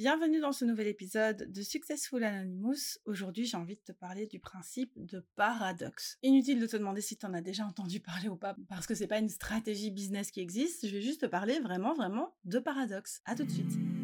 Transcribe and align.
Bienvenue 0.00 0.40
dans 0.40 0.52
ce 0.52 0.64
nouvel 0.64 0.86
épisode 0.86 1.52
de 1.52 1.60
Successful 1.60 2.24
Anonymous. 2.24 2.96
Aujourd'hui, 3.04 3.44
j'ai 3.44 3.58
envie 3.58 3.76
de 3.76 3.82
te 3.82 3.92
parler 3.92 4.26
du 4.26 4.40
principe 4.40 4.92
de 4.96 5.22
paradoxe. 5.36 6.16
Inutile 6.22 6.58
de 6.58 6.66
te 6.66 6.78
demander 6.78 7.02
si 7.02 7.18
tu 7.18 7.26
en 7.26 7.34
as 7.34 7.42
déjà 7.42 7.66
entendu 7.66 8.00
parler 8.00 8.30
ou 8.30 8.36
pas, 8.36 8.56
parce 8.70 8.86
que 8.86 8.94
c'est 8.94 9.06
pas 9.06 9.18
une 9.18 9.28
stratégie 9.28 9.90
business 9.90 10.30
qui 10.30 10.40
existe. 10.40 10.86
Je 10.86 10.92
vais 10.92 11.02
juste 11.02 11.20
te 11.20 11.26
parler 11.26 11.60
vraiment, 11.60 11.92
vraiment 11.92 12.34
de 12.46 12.58
paradoxe. 12.58 13.20
À 13.26 13.34
tout 13.34 13.44
de 13.44 13.50
suite. 13.50 13.99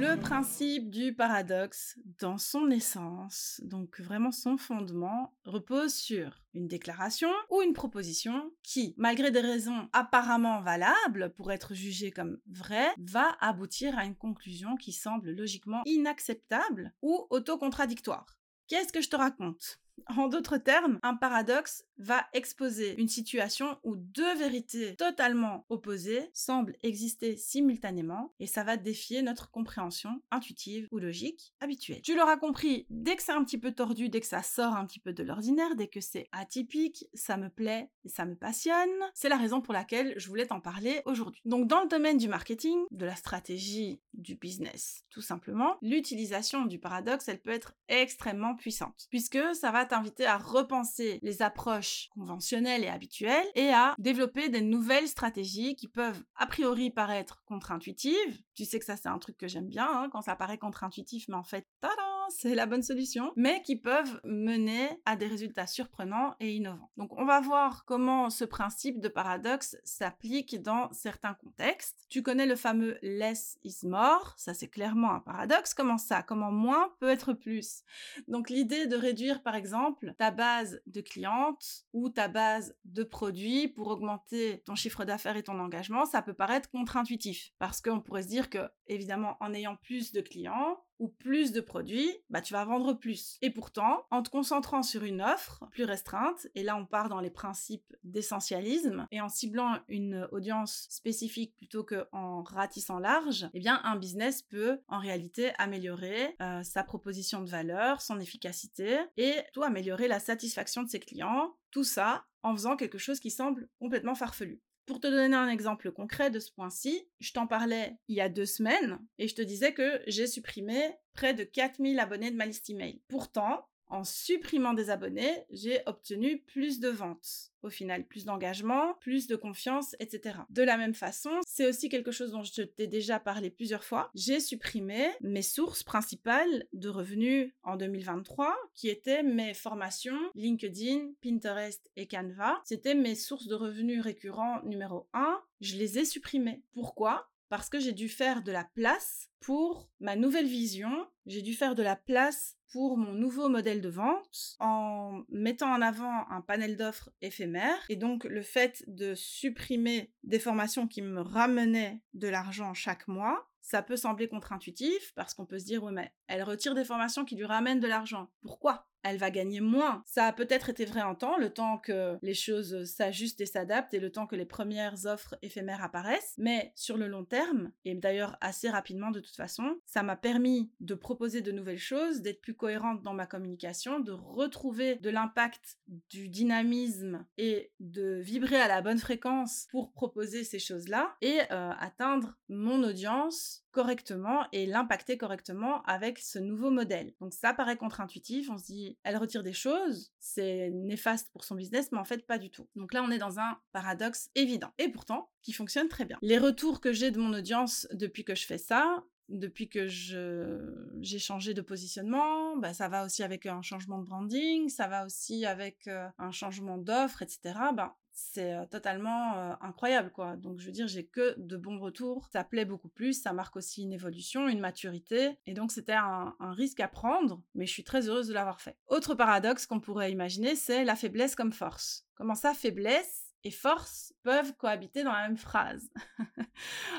Le 0.00 0.16
principe 0.18 0.88
du 0.88 1.14
paradoxe, 1.14 1.98
dans 2.20 2.38
son 2.38 2.70
essence, 2.70 3.60
donc 3.62 4.00
vraiment 4.00 4.32
son 4.32 4.56
fondement, 4.56 5.36
repose 5.44 5.92
sur 5.92 6.42
une 6.54 6.68
déclaration 6.68 7.28
ou 7.50 7.60
une 7.60 7.74
proposition 7.74 8.50
qui, 8.62 8.94
malgré 8.96 9.30
des 9.30 9.42
raisons 9.42 9.90
apparemment 9.92 10.62
valables 10.62 11.34
pour 11.36 11.52
être 11.52 11.74
jugées 11.74 12.12
comme 12.12 12.38
vraies, 12.46 12.94
va 12.96 13.36
aboutir 13.40 13.98
à 13.98 14.06
une 14.06 14.16
conclusion 14.16 14.74
qui 14.76 14.92
semble 14.92 15.32
logiquement 15.32 15.82
inacceptable 15.84 16.94
ou 17.02 17.26
autocontradictoire. 17.28 18.38
Qu'est-ce 18.68 18.94
que 18.94 19.02
je 19.02 19.10
te 19.10 19.16
raconte? 19.16 19.80
En 20.08 20.28
d'autres 20.28 20.58
termes, 20.58 20.98
un 21.02 21.14
paradoxe 21.14 21.84
va 21.98 22.26
exposer 22.32 22.98
une 23.00 23.08
situation 23.08 23.78
où 23.84 23.96
deux 23.96 24.34
vérités 24.36 24.96
totalement 24.96 25.66
opposées 25.68 26.30
semblent 26.32 26.76
exister 26.82 27.36
simultanément 27.36 28.32
et 28.40 28.46
ça 28.46 28.64
va 28.64 28.76
défier 28.76 29.22
notre 29.22 29.50
compréhension 29.50 30.22
intuitive 30.30 30.88
ou 30.90 30.98
logique 30.98 31.54
habituelle. 31.60 32.00
Tu 32.02 32.16
l'auras 32.16 32.36
compris, 32.36 32.86
dès 32.90 33.16
que 33.16 33.22
c'est 33.22 33.32
un 33.32 33.44
petit 33.44 33.58
peu 33.58 33.72
tordu, 33.72 34.08
dès 34.08 34.20
que 34.20 34.26
ça 34.26 34.42
sort 34.42 34.74
un 34.74 34.86
petit 34.86 35.00
peu 35.00 35.12
de 35.12 35.22
l'ordinaire, 35.22 35.76
dès 35.76 35.88
que 35.88 36.00
c'est 36.00 36.28
atypique, 36.32 37.06
ça 37.14 37.36
me 37.36 37.50
plaît 37.50 37.90
ça 38.06 38.24
me 38.24 38.34
passionne. 38.34 38.90
C'est 39.14 39.28
la 39.28 39.36
raison 39.36 39.60
pour 39.60 39.74
laquelle 39.74 40.14
je 40.16 40.28
voulais 40.28 40.46
t'en 40.46 40.60
parler 40.60 41.02
aujourd'hui. 41.04 41.40
Donc 41.44 41.66
dans 41.66 41.82
le 41.82 41.88
domaine 41.88 42.18
du 42.18 42.28
marketing, 42.28 42.78
de 42.90 43.06
la 43.06 43.16
stratégie, 43.16 44.00
du 44.14 44.34
business, 44.34 45.04
tout 45.10 45.20
simplement, 45.22 45.76
l'utilisation 45.82 46.66
du 46.66 46.78
paradoxe, 46.78 47.28
elle 47.28 47.40
peut 47.40 47.50
être 47.50 47.74
extrêmement 47.88 48.54
puissante 48.54 49.06
puisque 49.10 49.38
ça 49.54 49.70
va 49.70 49.86
t'inviter 49.90 50.26
à 50.26 50.38
repenser 50.38 51.18
les 51.22 51.42
approches 51.42 52.08
conventionnelles 52.14 52.84
et 52.84 52.88
habituelles 52.88 53.46
et 53.54 53.70
à 53.70 53.94
développer 53.98 54.48
des 54.48 54.60
nouvelles 54.60 55.08
stratégies 55.08 55.74
qui 55.74 55.88
peuvent 55.88 56.22
a 56.36 56.46
priori 56.46 56.90
paraître 56.90 57.42
contre-intuitives. 57.44 58.42
Tu 58.54 58.64
sais 58.64 58.78
que 58.78 58.84
ça 58.84 58.96
c'est 58.96 59.08
un 59.08 59.18
truc 59.18 59.36
que 59.36 59.48
j'aime 59.48 59.68
bien 59.68 59.88
hein, 59.90 60.08
quand 60.10 60.22
ça 60.22 60.36
paraît 60.36 60.58
contre-intuitif, 60.58 61.26
mais 61.28 61.36
en 61.36 61.44
fait, 61.44 61.66
tada 61.80 62.09
c'est 62.30 62.54
la 62.54 62.66
bonne 62.66 62.82
solution, 62.82 63.32
mais 63.36 63.62
qui 63.62 63.76
peuvent 63.76 64.20
mener 64.24 64.88
à 65.04 65.16
des 65.16 65.26
résultats 65.26 65.66
surprenants 65.66 66.34
et 66.40 66.54
innovants. 66.54 66.90
Donc 66.96 67.12
on 67.18 67.24
va 67.24 67.40
voir 67.40 67.84
comment 67.84 68.30
ce 68.30 68.44
principe 68.44 69.00
de 69.00 69.08
paradoxe 69.08 69.76
s'applique 69.84 70.62
dans 70.62 70.92
certains 70.92 71.34
contextes. 71.34 72.06
Tu 72.08 72.22
connais 72.22 72.46
le 72.46 72.56
fameux 72.56 72.98
less 73.02 73.58
is 73.64 73.86
more, 73.86 74.34
ça 74.36 74.54
c'est 74.54 74.68
clairement 74.68 75.12
un 75.12 75.20
paradoxe. 75.20 75.74
Comment 75.74 75.98
ça? 75.98 76.22
Comment 76.22 76.52
moins 76.52 76.94
peut 77.00 77.08
être 77.08 77.32
plus? 77.32 77.82
Donc 78.28 78.50
l'idée 78.50 78.86
de 78.86 78.96
réduire 78.96 79.42
par 79.42 79.54
exemple 79.54 80.14
ta 80.18 80.30
base 80.30 80.80
de 80.86 81.00
clientes 81.00 81.84
ou 81.92 82.08
ta 82.08 82.28
base 82.28 82.76
de 82.84 83.02
produits 83.02 83.68
pour 83.68 83.88
augmenter 83.88 84.62
ton 84.64 84.74
chiffre 84.74 85.04
d'affaires 85.04 85.36
et 85.36 85.42
ton 85.42 85.58
engagement, 85.58 86.04
ça 86.04 86.22
peut 86.22 86.34
paraître 86.34 86.70
contre-intuitif 86.70 87.52
parce 87.58 87.80
qu'on 87.80 88.00
pourrait 88.00 88.22
se 88.22 88.28
dire 88.28 88.50
que 88.50 88.70
évidemment 88.86 89.36
en 89.40 89.52
ayant 89.54 89.76
plus 89.76 90.12
de 90.12 90.20
clients, 90.20 90.82
ou 91.00 91.08
plus 91.08 91.50
de 91.50 91.60
produits, 91.60 92.12
bah 92.28 92.42
tu 92.42 92.52
vas 92.52 92.64
vendre 92.64 92.92
plus. 92.92 93.38
Et 93.42 93.50
pourtant, 93.50 94.06
en 94.10 94.22
te 94.22 94.30
concentrant 94.30 94.82
sur 94.82 95.02
une 95.02 95.22
offre 95.22 95.64
plus 95.70 95.84
restreinte, 95.84 96.46
et 96.54 96.62
là 96.62 96.76
on 96.76 96.86
part 96.86 97.08
dans 97.08 97.20
les 97.20 97.30
principes 97.30 97.96
d'essentialisme, 98.04 99.08
et 99.10 99.20
en 99.20 99.28
ciblant 99.28 99.78
une 99.88 100.28
audience 100.30 100.86
spécifique 100.90 101.56
plutôt 101.56 101.82
qu'en 101.82 102.42
ratissant 102.42 102.98
large, 102.98 103.48
eh 103.54 103.58
bien 103.58 103.80
un 103.82 103.96
business 103.96 104.42
peut 104.42 104.78
en 104.88 104.98
réalité 104.98 105.52
améliorer 105.58 106.36
euh, 106.42 106.62
sa 106.62 106.84
proposition 106.84 107.42
de 107.42 107.48
valeur, 107.48 108.02
son 108.02 108.20
efficacité, 108.20 108.98
et 109.16 109.36
tout 109.54 109.62
améliorer 109.62 110.06
la 110.06 110.20
satisfaction 110.20 110.82
de 110.82 110.88
ses 110.88 111.00
clients, 111.00 111.56
tout 111.70 111.84
ça 111.84 112.26
en 112.42 112.54
faisant 112.54 112.76
quelque 112.76 112.98
chose 112.98 113.20
qui 113.20 113.30
semble 113.30 113.68
complètement 113.78 114.14
farfelu. 114.14 114.60
Pour 114.90 114.98
te 114.98 115.06
donner 115.06 115.36
un 115.36 115.48
exemple 115.48 115.92
concret 115.92 116.32
de 116.32 116.40
ce 116.40 116.50
point-ci, 116.50 117.06
je 117.20 117.32
t'en 117.32 117.46
parlais 117.46 117.94
il 118.08 118.16
y 118.16 118.20
a 118.20 118.28
deux 118.28 118.44
semaines 118.44 118.98
et 119.18 119.28
je 119.28 119.36
te 119.36 119.40
disais 119.40 119.72
que 119.72 120.02
j'ai 120.08 120.26
supprimé 120.26 120.82
près 121.12 121.32
de 121.32 121.44
4000 121.44 122.00
abonnés 122.00 122.32
de 122.32 122.36
ma 122.36 122.44
liste 122.44 122.68
email. 122.70 123.00
Pourtant, 123.06 123.68
en 123.90 124.04
supprimant 124.04 124.72
des 124.72 124.90
abonnés, 124.90 125.44
j'ai 125.50 125.80
obtenu 125.86 126.38
plus 126.38 126.80
de 126.80 126.88
ventes. 126.88 127.50
Au 127.62 127.68
final, 127.68 128.06
plus 128.06 128.24
d'engagement, 128.24 128.94
plus 129.00 129.26
de 129.26 129.36
confiance, 129.36 129.94
etc. 130.00 130.38
De 130.48 130.62
la 130.62 130.78
même 130.78 130.94
façon, 130.94 131.30
c'est 131.46 131.66
aussi 131.66 131.90
quelque 131.90 132.10
chose 132.10 132.30
dont 132.30 132.42
je 132.42 132.62
t'ai 132.62 132.86
déjà 132.86 133.20
parlé 133.20 133.50
plusieurs 133.50 133.84
fois. 133.84 134.10
J'ai 134.14 134.40
supprimé 134.40 135.10
mes 135.20 135.42
sources 135.42 135.82
principales 135.82 136.66
de 136.72 136.88
revenus 136.88 137.52
en 137.62 137.76
2023, 137.76 138.56
qui 138.74 138.88
étaient 138.88 139.22
mes 139.22 139.52
formations 139.52 140.18
LinkedIn, 140.34 141.12
Pinterest 141.22 141.90
et 141.96 142.06
Canva. 142.06 142.62
C'était 142.64 142.94
mes 142.94 143.14
sources 143.14 143.46
de 143.46 143.54
revenus 143.54 144.00
récurrents 144.00 144.62
numéro 144.62 145.08
1. 145.12 145.42
Je 145.60 145.76
les 145.76 145.98
ai 145.98 146.06
supprimées. 146.06 146.62
Pourquoi? 146.72 147.29
Parce 147.50 147.68
que 147.68 147.78
j'ai 147.78 147.92
dû 147.92 148.08
faire 148.08 148.42
de 148.42 148.52
la 148.52 148.64
place 148.64 149.28
pour 149.40 149.90
ma 149.98 150.16
nouvelle 150.16 150.46
vision, 150.46 151.06
j'ai 151.26 151.42
dû 151.42 151.52
faire 151.52 151.74
de 151.74 151.82
la 151.82 151.96
place 151.96 152.56
pour 152.72 152.96
mon 152.96 153.12
nouveau 153.12 153.48
modèle 153.48 153.80
de 153.80 153.88
vente 153.88 154.56
en 154.60 155.24
mettant 155.28 155.72
en 155.72 155.82
avant 155.82 156.28
un 156.30 156.40
panel 156.40 156.76
d'offres 156.76 157.10
éphémères. 157.20 157.84
Et 157.88 157.96
donc 157.96 158.24
le 158.24 158.42
fait 158.42 158.84
de 158.86 159.14
supprimer 159.14 160.12
des 160.22 160.38
formations 160.38 160.86
qui 160.86 161.02
me 161.02 161.20
ramenaient 161.20 162.00
de 162.14 162.28
l'argent 162.28 162.72
chaque 162.72 163.08
mois, 163.08 163.50
ça 163.60 163.82
peut 163.82 163.96
sembler 163.96 164.28
contre-intuitif 164.28 165.12
parce 165.14 165.34
qu'on 165.34 165.46
peut 165.46 165.58
se 165.58 165.64
dire, 165.64 165.82
oui, 165.82 165.92
mais 165.92 166.12
elle 166.28 166.44
retire 166.44 166.74
des 166.74 166.84
formations 166.84 167.24
qui 167.24 167.34
lui 167.34 167.44
ramènent 167.44 167.80
de 167.80 167.88
l'argent. 167.88 168.30
Pourquoi? 168.42 168.89
Elle 169.02 169.18
va 169.18 169.30
gagner 169.30 169.60
moins. 169.60 170.02
Ça 170.06 170.26
a 170.26 170.32
peut-être 170.32 170.70
été 170.70 170.84
vrai 170.84 171.02
en 171.02 171.14
temps, 171.14 171.36
le 171.36 171.50
temps 171.50 171.78
que 171.78 172.18
les 172.22 172.34
choses 172.34 172.84
s'ajustent 172.84 173.40
et 173.40 173.46
s'adaptent 173.46 173.94
et 173.94 174.00
le 174.00 174.10
temps 174.10 174.26
que 174.26 174.36
les 174.36 174.44
premières 174.44 175.06
offres 175.06 175.36
éphémères 175.42 175.82
apparaissent, 175.82 176.34
mais 176.38 176.72
sur 176.74 176.96
le 176.96 177.06
long 177.06 177.24
terme, 177.24 177.72
et 177.84 177.94
d'ailleurs 177.94 178.36
assez 178.40 178.68
rapidement 178.68 179.10
de 179.10 179.20
toute 179.20 179.36
façon, 179.36 179.78
ça 179.86 180.02
m'a 180.02 180.16
permis 180.16 180.70
de 180.80 180.94
proposer 180.94 181.40
de 181.40 181.52
nouvelles 181.52 181.78
choses, 181.78 182.20
d'être 182.20 182.40
plus 182.40 182.54
cohérente 182.54 183.02
dans 183.02 183.14
ma 183.14 183.26
communication, 183.26 184.00
de 184.00 184.12
retrouver 184.12 184.96
de 184.96 185.10
l'impact, 185.10 185.78
du 186.10 186.28
dynamisme 186.28 187.26
et 187.38 187.72
de 187.80 188.20
vibrer 188.20 188.60
à 188.60 188.68
la 188.68 188.82
bonne 188.82 188.98
fréquence 188.98 189.66
pour 189.70 189.92
proposer 189.92 190.44
ces 190.44 190.58
choses-là 190.58 191.14
et 191.20 191.40
euh, 191.50 191.70
atteindre 191.78 192.38
mon 192.48 192.82
audience 192.82 193.64
correctement 193.70 194.46
et 194.52 194.66
l'impacter 194.66 195.16
correctement 195.16 195.82
avec 195.82 196.18
ce 196.18 196.38
nouveau 196.38 196.70
modèle. 196.70 197.12
Donc 197.20 197.32
ça 197.32 197.54
paraît 197.54 197.76
contre-intuitif, 197.76 198.50
on 198.50 198.58
se 198.58 198.64
dit 198.64 198.98
elle 199.02 199.16
retire 199.16 199.42
des 199.42 199.52
choses, 199.52 200.12
c'est 200.18 200.70
néfaste 200.70 201.30
pour 201.32 201.44
son 201.44 201.54
business, 201.54 201.90
mais 201.92 201.98
en 201.98 202.04
fait 202.04 202.26
pas 202.26 202.38
du 202.38 202.50
tout. 202.50 202.68
Donc 202.76 202.92
là 202.92 203.02
on 203.02 203.10
est 203.10 203.18
dans 203.18 203.38
un 203.38 203.58
paradoxe 203.72 204.30
évident 204.34 204.72
et 204.78 204.88
pourtant 204.88 205.30
qui 205.42 205.52
fonctionne 205.52 205.88
très 205.88 206.04
bien. 206.04 206.18
Les 206.22 206.38
retours 206.38 206.80
que 206.80 206.92
j'ai 206.92 207.10
de 207.10 207.18
mon 207.18 207.32
audience 207.32 207.86
depuis 207.92 208.24
que 208.24 208.34
je 208.34 208.46
fais 208.46 208.58
ça, 208.58 209.04
depuis 209.30 209.68
que 209.68 209.86
j'ai 209.86 211.18
changé 211.18 211.54
de 211.54 211.62
positionnement, 211.62 212.56
bah, 212.56 212.74
ça 212.74 212.88
va 212.88 213.04
aussi 213.04 213.22
avec 213.22 213.46
un 213.46 213.62
changement 213.62 213.98
de 213.98 214.04
branding, 214.04 214.68
ça 214.68 214.88
va 214.88 215.06
aussi 215.06 215.46
avec 215.46 215.86
euh, 215.86 216.08
un 216.18 216.30
changement 216.30 216.78
d'offre, 216.78 217.22
etc. 217.22 217.54
Bah, 217.74 217.96
c'est 218.12 218.68
totalement 218.70 219.56
incroyable 219.62 220.10
quoi. 220.10 220.36
Donc 220.36 220.58
je 220.58 220.66
veux 220.66 220.72
dire, 220.72 220.86
j'ai 220.86 221.06
que 221.06 221.34
de 221.38 221.56
bons 221.56 221.78
retours. 221.78 222.28
Ça 222.32 222.44
plaît 222.44 222.64
beaucoup 222.64 222.88
plus, 222.88 223.14
ça 223.14 223.32
marque 223.32 223.56
aussi 223.56 223.82
une 223.82 223.92
évolution, 223.92 224.48
une 224.48 224.60
maturité. 224.60 225.38
Et 225.46 225.54
donc 225.54 225.72
c'était 225.72 225.94
un, 225.94 226.34
risque 226.40 226.80
à 226.80 226.88
prendre, 226.88 227.42
mais 227.54 227.66
je 227.66 227.72
suis 227.72 227.84
très 227.84 228.08
heureuse 228.08 228.28
de 228.28 228.34
l'avoir 228.34 228.60
fait. 228.60 228.76
Autre 228.88 229.14
paradoxe 229.14 229.66
qu'on 229.66 229.80
pourrait 229.80 230.12
imaginer, 230.12 230.54
c'est 230.54 230.84
la 230.84 230.96
faiblesse 230.96 231.34
comme 231.34 231.52
force. 231.52 232.06
Comment 232.14 232.34
ça, 232.34 232.54
faiblesse 232.54 233.34
et 233.44 233.50
force 233.50 234.12
peuvent 234.22 234.54
cohabiter 234.56 235.02
dans 235.02 235.12
la 235.12 235.28
même 235.28 235.38
phrase? 235.38 235.88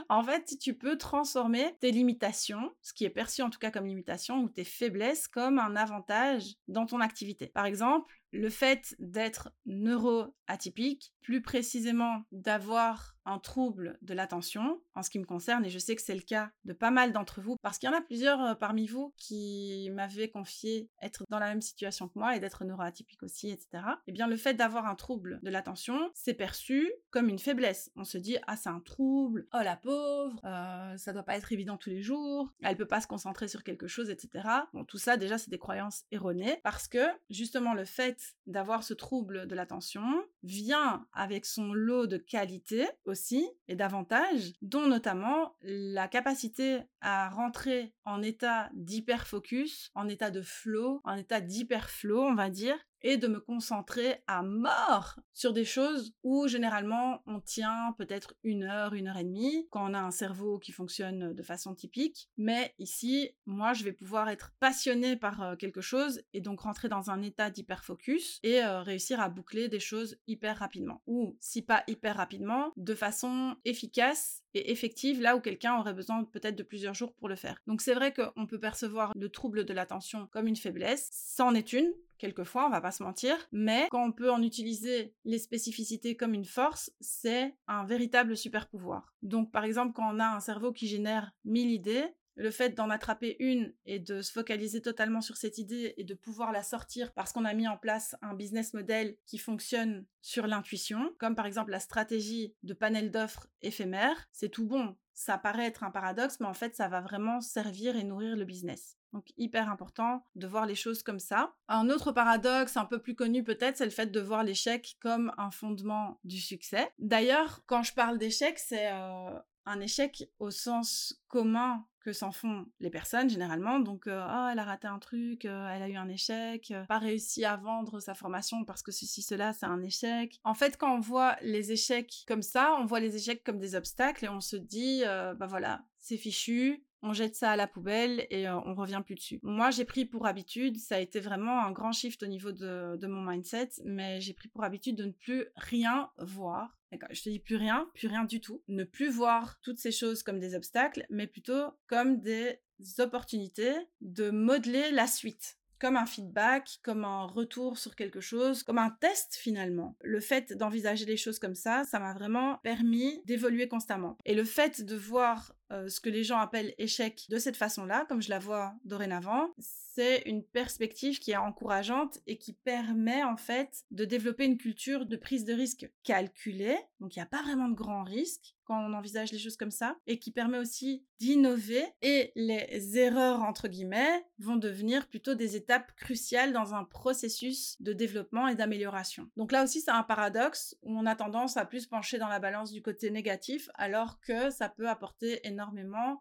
en 0.09 0.23
fait, 0.23 0.57
tu 0.59 0.73
peux 0.73 0.97
transformer 0.97 1.75
tes 1.79 1.91
limitations, 1.91 2.71
ce 2.81 2.93
qui 2.93 3.05
est 3.05 3.09
perçu 3.09 3.41
en 3.41 3.49
tout 3.49 3.59
cas 3.59 3.71
comme 3.71 3.85
limitation, 3.85 4.39
ou 4.39 4.49
tes 4.49 4.63
faiblesses 4.63 5.27
comme 5.27 5.59
un 5.59 5.75
avantage 5.75 6.55
dans 6.67 6.85
ton 6.85 6.99
activité. 6.99 7.47
Par 7.47 7.65
exemple, 7.65 8.13
le 8.31 8.49
fait 8.49 8.95
d'être 8.99 9.51
neuroatypique, 9.65 11.13
plus 11.21 11.41
précisément 11.41 12.23
d'avoir 12.31 13.15
un 13.25 13.37
trouble 13.37 13.99
de 14.01 14.13
l'attention 14.13 14.81
en 14.95 15.03
ce 15.03 15.09
qui 15.09 15.19
me 15.19 15.25
concerne, 15.25 15.65
et 15.65 15.69
je 15.69 15.77
sais 15.77 15.95
que 15.95 16.01
c'est 16.01 16.15
le 16.15 16.21
cas 16.21 16.51
de 16.65 16.73
pas 16.73 16.91
mal 16.91 17.11
d'entre 17.11 17.41
vous, 17.41 17.55
parce 17.61 17.77
qu'il 17.77 17.87
y 17.89 17.93
en 17.93 17.97
a 17.97 18.01
plusieurs 18.01 18.41
euh, 18.41 18.55
parmi 18.55 18.87
vous 18.87 19.13
qui 19.17 19.89
m'avaient 19.93 20.29
confié 20.29 20.89
être 21.01 21.23
dans 21.29 21.39
la 21.39 21.47
même 21.47 21.61
situation 21.61 22.07
que 22.07 22.17
moi 22.17 22.35
et 22.35 22.39
d'être 22.39 22.63
neuroatypique 22.63 23.21
aussi, 23.21 23.49
etc. 23.49 23.83
Eh 24.07 24.11
bien, 24.11 24.27
le 24.27 24.37
fait 24.37 24.55
d'avoir 24.55 24.87
un 24.87 24.95
trouble 24.95 25.39
de 25.43 25.49
l'attention, 25.49 26.09
c'est 26.15 26.33
perçu 26.33 26.91
comme 27.11 27.29
une 27.29 27.39
faiblesse. 27.39 27.91
On 27.95 28.03
se 28.03 28.17
dit, 28.17 28.37
ah, 28.47 28.55
c'est 28.55 28.69
un 28.69 28.79
trouble, 28.79 29.47
oh 29.53 29.61
la 29.63 29.75
pauvre, 29.75 30.39
euh, 30.45 30.97
ça 30.97 31.13
doit 31.13 31.23
pas 31.23 31.35
être 31.35 31.51
évident 31.51 31.77
tous 31.77 31.89
les 31.89 32.01
jours, 32.01 32.51
elle 32.61 32.77
peut 32.77 32.85
pas 32.85 33.01
se 33.01 33.07
concentrer 33.07 33.47
sur 33.47 33.63
quelque 33.63 33.87
chose, 33.87 34.09
etc. 34.09 34.47
Bon, 34.73 34.83
tout 34.83 34.97
ça, 34.97 35.17
déjà, 35.17 35.37
c'est 35.37 35.49
des 35.49 35.59
croyances 35.59 36.03
erronées, 36.11 36.59
parce 36.63 36.87
que 36.87 37.05
justement, 37.29 37.73
le 37.73 37.85
fait 37.85 38.35
d'avoir 38.47 38.83
ce 38.83 38.93
trouble 38.93 39.47
de 39.47 39.55
l'attention 39.55 40.23
vient 40.43 41.05
avec 41.13 41.45
son 41.45 41.73
lot 41.73 42.07
de 42.07 42.17
qualités 42.17 42.87
aussi 43.05 43.49
et 43.67 43.75
d'avantages, 43.75 44.53
dont 44.61 44.87
notamment 44.87 45.55
la 45.61 46.07
capacité 46.07 46.81
à 47.01 47.29
rentrer 47.29 47.93
en 48.05 48.21
état 48.21 48.69
d'hyperfocus, 48.73 49.91
en 49.95 50.07
état 50.07 50.31
de 50.31 50.41
flow, 50.41 51.01
en 51.03 51.17
état 51.17 51.41
d'hyperflow, 51.41 52.21
on 52.21 52.35
va 52.35 52.49
dire, 52.49 52.77
et 53.01 53.17
de 53.17 53.27
me 53.27 53.39
concentrer 53.39 54.23
à 54.27 54.43
mort 54.43 55.19
sur 55.33 55.53
des 55.53 55.65
choses 55.65 56.13
où 56.23 56.47
généralement 56.47 57.21
on 57.25 57.39
tient 57.39 57.95
peut-être 57.97 58.35
une 58.43 58.63
heure, 58.63 58.93
une 58.93 59.07
heure 59.07 59.17
et 59.17 59.23
demie, 59.23 59.67
quand 59.71 59.89
on 59.89 59.93
a 59.93 59.99
un 59.99 60.11
cerveau 60.11 60.59
qui 60.59 60.71
fonctionne 60.71 61.33
de 61.33 61.43
façon 61.43 61.73
typique. 61.73 62.29
Mais 62.37 62.73
ici, 62.79 63.31
moi, 63.45 63.73
je 63.73 63.83
vais 63.83 63.93
pouvoir 63.93 64.29
être 64.29 64.53
passionné 64.59 65.15
par 65.15 65.41
euh, 65.41 65.55
quelque 65.55 65.81
chose 65.81 66.21
et 66.33 66.41
donc 66.41 66.61
rentrer 66.61 66.89
dans 66.89 67.09
un 67.09 67.21
état 67.21 67.49
d'hyperfocus 67.49 68.39
et 68.43 68.63
euh, 68.63 68.81
réussir 68.81 69.19
à 69.19 69.29
boucler 69.29 69.67
des 69.67 69.79
choses 69.79 70.17
hyper 70.27 70.57
rapidement. 70.57 71.01
Ou 71.07 71.37
si 71.39 71.61
pas 71.61 71.83
hyper 71.87 72.17
rapidement, 72.17 72.71
de 72.77 72.95
façon 72.95 73.55
efficace 73.65 74.43
et 74.53 74.71
effective 74.71 75.21
là 75.21 75.35
où 75.35 75.41
quelqu'un 75.41 75.77
aurait 75.77 75.93
besoin 75.93 76.23
peut-être 76.23 76.55
de 76.55 76.63
plusieurs 76.63 76.93
jours 76.93 77.13
pour 77.13 77.29
le 77.29 77.35
faire. 77.35 77.61
Donc 77.67 77.81
c'est 77.81 77.93
vrai 77.93 78.13
qu'on 78.13 78.47
peut 78.47 78.59
percevoir 78.59 79.13
le 79.15 79.29
trouble 79.29 79.65
de 79.65 79.73
l'attention 79.73 80.27
comme 80.31 80.47
une 80.47 80.55
faiblesse, 80.55 81.09
c'en 81.11 81.53
est 81.53 81.73
une, 81.73 81.91
quelquefois, 82.21 82.67
on 82.67 82.69
va 82.69 82.81
pas 82.81 82.91
se 82.91 83.01
mentir, 83.01 83.35
mais 83.51 83.87
quand 83.89 84.05
on 84.05 84.11
peut 84.11 84.31
en 84.31 84.43
utiliser 84.43 85.15
les 85.25 85.39
spécificités 85.39 86.15
comme 86.15 86.35
une 86.35 86.45
force, 86.45 86.91
c'est 87.01 87.55
un 87.67 87.83
véritable 87.83 88.37
super 88.37 88.67
pouvoir. 88.67 89.15
Donc 89.23 89.51
par 89.51 89.65
exemple, 89.65 89.93
quand 89.93 90.15
on 90.15 90.19
a 90.19 90.27
un 90.27 90.39
cerveau 90.39 90.71
qui 90.71 90.87
génère 90.87 91.31
1000 91.45 91.71
idées, 91.71 92.05
le 92.35 92.51
fait 92.51 92.69
d'en 92.69 92.89
attraper 92.89 93.35
une 93.39 93.73
et 93.85 93.99
de 93.99 94.21
se 94.21 94.31
focaliser 94.31 94.81
totalement 94.81 95.21
sur 95.21 95.35
cette 95.35 95.57
idée 95.57 95.95
et 95.97 96.03
de 96.03 96.13
pouvoir 96.13 96.51
la 96.51 96.63
sortir 96.63 97.11
parce 97.13 97.33
qu'on 97.33 97.43
a 97.43 97.53
mis 97.53 97.67
en 97.67 97.77
place 97.77 98.15
un 98.21 98.35
business 98.35 98.73
model 98.73 99.17
qui 99.25 99.37
fonctionne 99.37 100.05
sur 100.21 100.47
l'intuition, 100.47 101.13
comme 101.17 101.35
par 101.35 101.47
exemple 101.47 101.71
la 101.71 101.79
stratégie 101.79 102.53
de 102.63 102.73
panel 102.73 103.11
d'offres 103.11 103.47
éphémères, 103.61 104.27
c'est 104.31 104.49
tout 104.49 104.67
bon. 104.67 104.95
Ça 105.13 105.37
paraît 105.37 105.65
être 105.65 105.83
un 105.83 105.91
paradoxe, 105.91 106.39
mais 106.39 106.47
en 106.47 106.53
fait, 106.53 106.75
ça 106.75 106.87
va 106.87 107.01
vraiment 107.01 107.41
servir 107.41 107.95
et 107.95 108.03
nourrir 108.03 108.35
le 108.37 108.45
business. 108.45 108.97
Donc 109.13 109.31
hyper 109.37 109.69
important 109.69 110.23
de 110.35 110.47
voir 110.47 110.65
les 110.65 110.75
choses 110.75 111.03
comme 111.03 111.19
ça. 111.19 111.53
Un 111.67 111.89
autre 111.89 112.11
paradoxe 112.11 112.77
un 112.77 112.85
peu 112.85 112.99
plus 112.99 113.15
connu 113.15 113.43
peut-être, 113.43 113.77
c'est 113.77 113.85
le 113.85 113.91
fait 113.91 114.11
de 114.11 114.19
voir 114.19 114.43
l'échec 114.43 114.95
comme 114.99 115.33
un 115.37 115.51
fondement 115.51 116.19
du 116.23 116.39
succès. 116.39 116.91
D'ailleurs, 116.99 117.61
quand 117.65 117.83
je 117.83 117.93
parle 117.93 118.17
d'échec, 118.17 118.57
c'est 118.57 118.91
euh, 118.91 119.37
un 119.65 119.79
échec 119.79 120.29
au 120.39 120.49
sens 120.49 121.21
commun 121.27 121.85
que 121.99 122.13
s'en 122.13 122.31
font 122.31 122.65
les 122.79 122.89
personnes 122.89 123.29
généralement. 123.29 123.79
Donc, 123.79 124.07
euh, 124.07 124.25
oh, 124.27 124.47
elle 124.51 124.57
a 124.57 124.63
raté 124.63 124.87
un 124.87 124.97
truc, 124.97 125.45
euh, 125.45 125.69
elle 125.69 125.83
a 125.83 125.89
eu 125.89 125.97
un 125.97 126.09
échec, 126.09 126.73
pas 126.87 126.97
réussi 126.97 127.45
à 127.45 127.57
vendre 127.57 127.99
sa 127.99 128.15
formation 128.15 128.65
parce 128.65 128.81
que 128.81 128.91
ceci, 128.91 129.21
cela, 129.21 129.53
c'est 129.53 129.67
un 129.67 129.83
échec. 129.83 130.39
En 130.43 130.55
fait, 130.55 130.77
quand 130.77 130.95
on 130.95 130.99
voit 130.99 131.35
les 131.41 131.71
échecs 131.71 132.23
comme 132.27 132.41
ça, 132.41 132.75
on 132.79 132.85
voit 132.85 133.01
les 133.01 133.17
échecs 133.17 133.43
comme 133.43 133.59
des 133.59 133.75
obstacles 133.75 134.25
et 134.25 134.29
on 134.29 134.41
se 134.41 134.55
dit, 134.55 135.03
bah 135.03 135.45
voilà, 135.47 135.83
c'est 135.99 136.17
fichu, 136.17 136.83
on 137.03 137.13
jette 137.13 137.35
ça 137.35 137.51
à 137.51 137.55
la 137.55 137.67
poubelle 137.67 138.27
et 138.29 138.47
euh, 138.47 138.59
on 138.65 138.73
revient 138.73 139.01
plus 139.05 139.15
dessus. 139.15 139.39
Moi, 139.43 139.71
j'ai 139.71 139.85
pris 139.85 140.05
pour 140.05 140.25
habitude, 140.25 140.77
ça 140.77 140.95
a 140.95 140.99
été 140.99 141.19
vraiment 141.19 141.63
un 141.65 141.71
grand 141.71 141.91
shift 141.91 142.21
au 142.23 142.27
niveau 142.27 142.51
de, 142.51 143.07
mon 143.07 143.21
mindset, 143.21 143.69
mais 143.85 144.21
j'ai 144.21 144.33
pris 144.33 144.49
pour 144.49 144.63
habitude 144.63 144.95
de 144.95 145.05
ne 145.05 145.11
plus 145.11 145.45
rien 145.55 146.09
voir. 146.17 146.77
Je 147.11 147.23
te 147.23 147.29
dis 147.29 147.39
plus 147.39 147.55
rien, 147.55 147.89
plus 147.93 148.07
rien 148.07 148.25
du 148.25 148.41
tout. 148.41 148.61
Ne 148.67 148.83
plus 148.83 149.09
voir 149.09 149.59
toutes 149.61 149.79
ces 149.79 149.91
choses 149.91 150.23
comme 150.23 150.39
des 150.39 150.55
obstacles, 150.55 151.05
mais 151.09 151.27
plutôt 151.27 151.71
comme 151.87 152.19
des 152.19 152.59
opportunités 152.99 153.73
de 154.01 154.29
modeler 154.29 154.91
la 154.91 155.07
suite 155.07 155.57
comme 155.81 155.97
un 155.97 156.05
feedback, 156.05 156.77
comme 156.83 157.03
un 157.03 157.25
retour 157.25 157.79
sur 157.79 157.95
quelque 157.95 158.21
chose, 158.21 158.61
comme 158.61 158.77
un 158.77 158.91
test 158.91 159.35
finalement. 159.35 159.97
Le 160.01 160.19
fait 160.19 160.53
d'envisager 160.53 161.05
les 161.05 161.17
choses 161.17 161.39
comme 161.39 161.55
ça, 161.55 161.83
ça 161.85 161.99
m'a 161.99 162.13
vraiment 162.13 162.59
permis 162.61 163.23
d'évoluer 163.25 163.67
constamment. 163.67 164.15
Et 164.25 164.35
le 164.35 164.43
fait 164.43 164.85
de 164.85 164.95
voir 164.95 165.55
euh, 165.71 165.87
ce 165.87 166.01
que 166.01 166.09
les 166.09 166.23
gens 166.23 166.39
appellent 166.39 166.73
échec 166.77 167.25
de 167.29 167.37
cette 167.37 167.57
façon-là, 167.57 168.05
comme 168.09 168.21
je 168.21 168.29
la 168.29 168.39
vois 168.39 168.73
dorénavant, 168.83 169.53
c'est 169.57 170.23
une 170.25 170.43
perspective 170.43 171.19
qui 171.19 171.31
est 171.31 171.37
encourageante 171.37 172.19
et 172.27 172.37
qui 172.37 172.53
permet 172.53 173.23
en 173.23 173.37
fait 173.37 173.83
de 173.91 174.05
développer 174.05 174.45
une 174.45 174.57
culture 174.57 175.05
de 175.05 175.17
prise 175.17 175.45
de 175.45 175.53
risque 175.53 175.91
calculée. 176.03 176.77
Donc 176.99 177.15
il 177.15 177.19
n'y 177.19 177.23
a 177.23 177.27
pas 177.27 177.41
vraiment 177.41 177.67
de 177.67 177.75
grands 177.75 178.03
risques 178.03 178.55
quand 178.63 178.79
on 178.79 178.93
envisage 178.93 179.33
les 179.33 179.39
choses 179.39 179.57
comme 179.57 179.71
ça 179.71 179.97
et 180.07 180.17
qui 180.17 180.31
permet 180.31 180.57
aussi 180.57 181.03
d'innover 181.19 181.83
et 182.01 182.31
les 182.35 182.97
erreurs 182.97 183.41
entre 183.41 183.67
guillemets 183.67 184.25
vont 184.39 184.55
devenir 184.55 185.07
plutôt 185.07 185.35
des 185.35 185.55
étapes 185.55 185.91
cruciales 185.97 186.53
dans 186.53 186.73
un 186.73 186.85
processus 186.85 187.75
de 187.81 187.91
développement 187.91 188.47
et 188.47 188.55
d'amélioration. 188.55 189.29
Donc 189.35 189.51
là 189.51 189.63
aussi 189.63 189.81
c'est 189.81 189.91
un 189.91 190.03
paradoxe 190.03 190.77
où 190.83 190.97
on 190.97 191.05
a 191.05 191.15
tendance 191.15 191.57
à 191.57 191.65
plus 191.65 191.85
pencher 191.85 192.17
dans 192.17 192.29
la 192.29 192.39
balance 192.39 192.71
du 192.71 192.81
côté 192.81 193.11
négatif 193.11 193.69
alors 193.73 194.21
que 194.21 194.49
ça 194.51 194.69
peut 194.69 194.87
apporter 194.87 195.45
énormément 195.45 195.60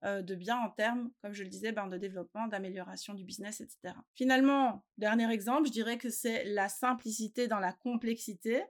euh, 0.05 0.23
de 0.23 0.35
bien 0.35 0.59
en 0.59 0.71
termes, 0.71 1.11
comme 1.23 1.33
je 1.33 1.43
le 1.43 1.49
disais, 1.49 1.73
ben, 1.73 1.87
de 1.87 1.97
développement, 1.97 2.47
d'amélioration 2.47 3.15
du 3.15 3.25
business 3.25 3.61
etc. 3.61 3.95
Finalement, 4.15 4.85
dernier 4.99 5.31
exemple, 5.33 5.67
je 5.67 5.73
dirais 5.73 5.99
que 5.99 6.11
c'est 6.11 6.45
la 6.45 6.69
simplicité 6.69 7.49
dans 7.49 7.61
la 7.61 7.73
complexité. 7.73 8.63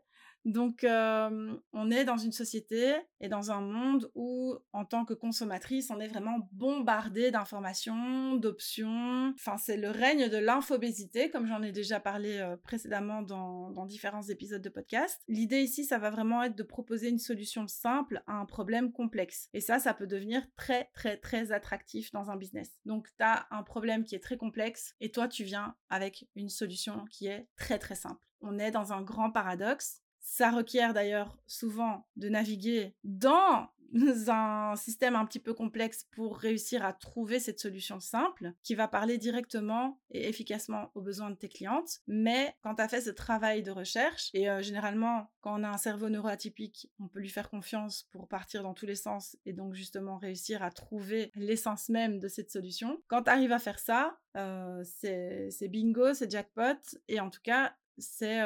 Donc, 0.45 0.85
on 0.87 1.91
est 1.91 2.05
dans 2.05 2.17
une 2.17 2.33
société 2.33 2.95
et 3.21 3.29
dans 3.29 3.51
un 3.51 3.61
monde 3.61 4.11
où, 4.15 4.55
en 4.73 4.85
tant 4.85 5.05
que 5.05 5.15
consommatrice, 5.15 5.91
on 5.91 6.01
est 6.01 6.09
vraiment 6.09 6.49
bombardé 6.53 7.31
d'informations, 7.31 8.37
d'options. 8.37 9.33
Enfin, 9.35 9.57
c'est 9.57 9.77
le 9.77 9.91
règne 9.91 10.29
de 10.29 10.39
l'infobésité, 10.39 11.31
comme 11.31 11.47
j'en 11.47 11.63
ai 11.63 11.73
déjà 11.73 12.01
parlé 12.01 12.55
précédemment 12.63 13.23
dans, 13.23 13.71
dans, 13.71 13.87
différents 13.87 14.23
épisodes 14.23 14.63
de 14.63 14.69
podcast. 14.69 15.21
L'idée 15.29 15.63
ici, 15.63 15.85
ça 15.85 15.99
va 15.99 16.11
vraiment 16.11 16.43
être 16.43 16.57
de 16.57 16.63
proposer 16.63 17.09
une 17.09 17.19
solution 17.19 17.67
simple 17.67 18.23
à 18.27 18.33
un 18.33 18.47
problème 18.47 18.93
complexe. 18.93 19.49
Et 19.53 19.61
ça, 19.61 19.79
ça 19.79 19.95
peut 19.95 20.07
devenir 20.07 20.43
très, 20.57 20.91
très, 20.95 21.17
très 21.17 21.53
attractif 21.53 22.13
dans 22.13 22.31
un 22.31 22.37
business. 22.37 22.79
Donc, 22.85 23.09
tu 23.17 23.25
as 23.25 23.47
un 23.51 23.63
problème 23.63 24.05
qui 24.05 24.15
est 24.15 24.21
très 24.21 24.37
complexe 24.37 24.95
et 25.01 25.11
toi, 25.11 25.29
tu 25.29 25.45
viens 25.45 25.75
avec 25.89 26.27
une 26.35 26.49
solution 26.49 27.05
qui 27.11 27.27
est 27.27 27.49
très, 27.57 27.79
très 27.79 27.95
simple. 27.95 28.25
On 28.41 28.59
est 28.59 28.71
dans 28.71 28.93
un 28.93 29.03
grand 29.03 29.31
paradoxe 29.31 30.03
ça 30.21 30.51
requiert 30.51 30.95
d'ailleurs 30.95 31.37
souvent 31.47 32.07
de 32.17 32.29
naviguer 32.29 32.95
dans 33.05 33.69
un 34.29 34.77
système 34.77 35.17
un 35.17 35.27
petit 35.27 35.41
peu 35.41 35.55
complexe 35.55 36.07
pour 36.13 36.39
réussir 36.39 36.85
à 36.85 36.93
trouver 36.93 37.41
cette 37.41 37.59
solution 37.59 38.01
simple 38.01 38.53
qui 38.63 38.75
va 38.75 38.89
parler 38.89 39.19
directement 39.19 40.01
et 40.11 40.29
efficacement 40.29 40.91
aux 40.95 41.01
besoins 41.01 41.31
de 41.31 41.37
tes 41.37 41.49
clientes. 41.49 42.01
Mais 42.07 42.55
quand 42.63 42.77
tu 42.77 42.83
as 42.83 42.89
fait 42.89 43.01
ce 43.01 43.11
travail 43.11 43.63
de 43.63 43.71
recherche, 43.71 44.31
et 44.33 44.49
euh, 44.49 44.63
généralement 44.63 45.31
quand 45.41 45.59
on 45.59 45.65
a 45.65 45.69
un 45.69 45.79
cerveau 45.79 46.09
neuroatypique, 46.09 46.91
on 47.01 47.09
peut 47.09 47.21
lui 47.21 47.29
faire 47.29 47.51
confiance 47.51 48.09
pour 48.13 48.29
partir 48.29 48.63
dans 48.63 48.75
tous 48.75 48.87
les 48.87 48.95
sens 48.95 49.37
et 49.47 49.53
donc 49.53 49.75
justement 49.75 50.19
réussir 50.19 50.63
à 50.63 50.71
trouver 50.71 51.33
l'essence 51.35 51.89
même 51.89 52.21
de 52.21 52.29
cette 52.29 52.51
solution. 52.51 53.03
Quand 53.09 53.25
tu 53.25 53.31
arrives 53.31 53.53
à 53.53 53.59
faire 53.59 53.79
ça, 53.79 54.19
euh, 54.37 54.83
c'est 54.85 55.69
bingo, 55.69 56.15
c'est 56.15 56.31
jackpot, 56.31 56.79
et 57.09 57.21
en 57.21 57.31
tout 57.31 57.41
cas, 57.43 57.75
c'est 57.99 58.41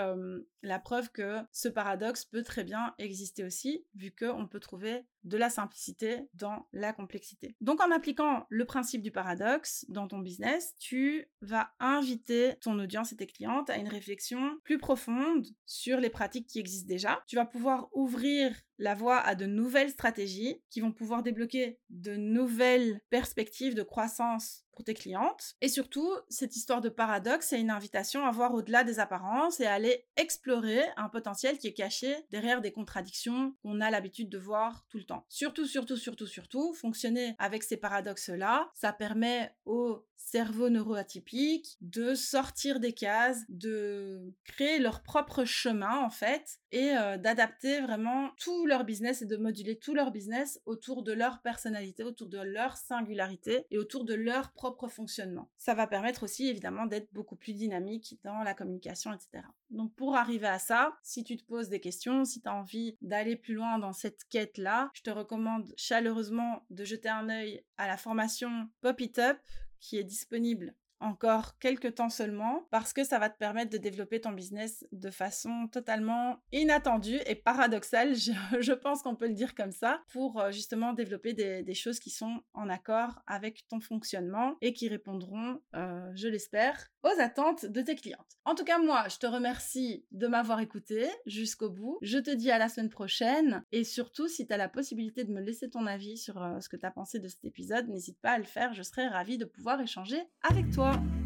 la 0.65 0.79
preuve 0.79 1.11
que 1.11 1.41
ce 1.53 1.69
paradoxe 1.69 2.25
peut 2.25 2.43
très 2.43 2.65
bien 2.65 2.95
exister 2.99 3.45
aussi, 3.45 3.85
vu 3.95 4.11
qu'on 4.11 4.49
peut 4.49 4.61
trouver 4.61 5.05
de 5.25 5.37
la 5.37 5.51
simplicité 5.51 6.29
dans 6.35 6.67
la 6.73 6.93
complexité. 6.93 7.57
Donc 7.61 7.81
en 7.81 7.91
appliquant 7.91 8.47
le 8.49 8.65
principe 8.65 9.03
du 9.03 9.11
paradoxe 9.11 9.85
dans 9.89 10.07
ton 10.07 10.19
business, 10.19 10.75
tu 10.79 11.27
vas 11.41 11.71
inviter 11.81 12.57
ton 12.61 12.79
audience 12.79 13.13
et 13.13 13.17
tes 13.17 13.27
clientes 13.27 13.71
à 13.71 13.77
une 13.77 13.89
réflexion 13.89 14.59
plus 14.65 14.79
profonde 14.79 15.47
sur 15.67 15.99
les 15.99 16.11
pratiques 16.11 16.47
qui 16.47 16.59
existent 16.59 16.89
déjà. 16.89 17.23
Tu 17.27 17.37
vas 17.37 17.47
pouvoir 17.47 17.89
ouvrir 17.93 18.55
la 18.79 18.95
voie 18.95 19.19
à 19.19 19.35
de 19.35 19.47
nouvelles 19.47 19.91
stratégies 19.91 20.61
qui 20.69 20.81
vont 20.81 20.93
pouvoir 20.93 21.23
débloquer 21.23 21.79
de 21.91 22.17
nouvelles 22.17 23.01
perspectives 23.09 23.75
de 23.75 23.83
croissance 23.83 24.65
pour 24.73 24.85
tes 24.85 24.95
clientes. 24.95 25.55
Et 25.61 25.69
surtout, 25.69 26.13
cette 26.29 26.57
histoire 26.57 26.81
de 26.81 26.89
paradoxe 26.89 27.53
est 27.53 27.61
une 27.61 27.71
invitation 27.71 28.27
à 28.27 28.33
voir 28.33 28.53
au-delà 28.53 28.83
des 28.83 28.99
apparences 28.99 29.61
et 29.61 29.67
à 29.67 29.75
aller 29.75 30.05
explorer 30.17 30.54
un 30.97 31.09
potentiel 31.09 31.59
qui 31.59 31.67
est 31.67 31.73
caché 31.73 32.17
derrière 32.31 32.61
des 32.61 32.73
contradictions 32.73 33.55
qu'on 33.63 33.81
a 33.81 33.91
l'habitude 33.91 34.29
de 34.29 34.39
voir 34.39 34.85
tout 34.89 34.99
le 34.99 35.05
temps. 35.05 35.25
Surtout, 35.29 35.67
surtout, 35.67 35.97
surtout, 35.97 36.27
surtout, 36.27 36.75
fonctionner 36.75 37.35
avec 37.39 37.63
ces 37.63 37.77
paradoxes-là, 37.77 38.71
ça 38.75 38.93
permet 38.93 39.55
au 39.65 40.05
cerveau 40.17 40.69
neuroatypique 40.69 41.77
de 41.81 42.15
sortir 42.15 42.81
des 42.81 42.93
cases, 42.93 43.43
de 43.49 44.33
créer 44.45 44.79
leur 44.79 45.03
propre 45.03 45.45
chemin 45.45 45.99
en 46.01 46.11
fait, 46.11 46.59
et 46.73 46.97
euh, 46.97 47.17
d'adapter 47.19 47.81
vraiment 47.81 48.31
tout 48.39 48.67
leur 48.67 48.85
business 48.85 49.23
et 49.23 49.27
de 49.27 49.37
moduler 49.37 49.79
tout 49.79 49.95
leur 49.95 50.11
business 50.11 50.61
autour 50.67 51.03
de 51.03 51.13
leur 51.13 51.41
personnalité, 51.43 52.03
autour 52.03 52.29
de 52.29 52.39
leur 52.39 52.77
singularité 52.77 53.67
et 53.71 53.79
autour 53.79 54.05
de 54.05 54.15
leur 54.15 54.53
propre 54.53 54.89
fonctionnement. 54.89 55.51
Ça 55.57 55.75
va 55.75 55.87
permettre 55.87 56.25
aussi 56.25 56.49
évidemment 56.49 56.87
d'être 56.87 57.13
beaucoup 57.13 57.37
plus 57.37 57.53
dynamique 57.53 58.19
dans 58.25 58.43
la 58.43 58.55
communication, 58.55 59.13
etc. 59.13 59.45
Donc 59.71 59.95
pour 59.95 60.17
arriver 60.17 60.47
à 60.47 60.59
ça, 60.59 60.97
si 61.03 61.25
tu 61.25 61.37
te 61.37 61.45
poses 61.45 61.69
des 61.69 61.81
questions, 61.81 62.25
si 62.25 62.41
tu 62.41 62.49
as 62.49 62.55
envie 62.55 62.97
d'aller 63.01 63.37
plus 63.37 63.55
loin 63.55 63.79
dans 63.79 63.93
cette 63.93 64.25
quête-là, 64.29 64.91
je 64.95 65.03
te 65.03 65.11
recommande 65.11 65.73
chaleureusement 65.77 66.65
de 66.71 66.85
jeter 66.85 67.09
un 67.09 67.29
œil 67.29 67.65
à 67.77 67.89
la 67.89 67.97
formation 67.97 68.69
Pop 68.81 69.01
It 69.01 69.19
Up 69.19 69.39
qui 69.81 69.99
est 69.99 70.05
disponible 70.05 70.75
encore 71.01 71.59
quelques 71.59 71.95
temps 71.95 72.11
seulement 72.11 72.67
parce 72.71 72.93
que 72.93 73.05
ça 73.05 73.19
va 73.19 73.29
te 73.29 73.39
permettre 73.39 73.71
de 73.71 73.79
développer 73.79 74.21
ton 74.21 74.33
business 74.33 74.85
de 74.93 75.11
façon 75.11 75.69
totalement 75.71 76.39
inattendue 76.53 77.21
et 77.27 77.35
paradoxale, 77.35 78.15
je, 78.15 78.73
pense 78.75 79.03
qu'on 79.03 79.17
peut 79.17 79.29
le 79.29 79.35
dire 79.35 79.55
comme 79.55 79.73
ça, 79.73 80.01
pour 80.13 80.41
euh, 80.41 80.51
justement 80.51 80.93
développer 80.93 81.33
des, 81.33 81.75
choses 81.75 81.99
qui 81.99 82.11
sont 82.11 82.41
en 82.53 82.69
accord 82.69 83.21
avec 83.27 83.67
ton 83.69 83.81
fonctionnement 83.81 84.57
et 84.61 84.73
qui 84.73 84.89
répondront, 84.89 85.61
euh, 85.75 86.11
je 86.15 86.29
l'espère, 86.29 86.89
aux 87.03 87.21
attentes 87.21 87.67
de 87.67 87.83
tes 87.83 87.97
clientes. 87.97 88.39
En 88.45 88.55
tout 88.55 88.65
cas, 88.65 88.79
moi, 88.79 89.07
je 89.09 89.19
te 89.19 89.27
remercie 89.27 90.07
de 90.13 90.29
m'avoir 90.29 90.61
écouté 90.61 91.09
jusqu'au 91.27 91.69
bout. 91.69 91.99
Je 92.01 92.19
te 92.19 92.31
dis 92.31 92.51
à 92.51 92.59
la 92.59 92.69
semaine 92.69 92.91
prochaine 92.91 93.65
et 93.73 93.83
surtout, 93.83 94.29
si 94.29 94.47
tu 94.47 94.53
as 94.53 94.57
la 94.57 94.69
possibilité 94.69 95.25
de 95.25 95.33
me 95.33 95.41
laisser 95.41 95.69
ton 95.69 95.87
avis 95.87 96.17
sur 96.17 96.41
euh, 96.41 96.61
ce 96.61 96.69
que 96.69 96.77
tu 96.77 96.87
as 96.87 96.91
pensé 96.91 97.19
de 97.19 97.29
cet 97.29 97.45
épisode, 97.45 97.89
n'hésite 97.89 98.21
pas 98.21 98.33
à 98.33 98.39
le 98.39 98.45
faire, 98.45 98.73
je 98.73 98.83
serai 98.83 99.09
ravie 99.09 99.39
de 99.39 99.45
pouvoir 99.45 99.81
échanger 99.81 100.23
avec 100.43 100.71
toi. 100.71 100.84
that. 100.85 101.24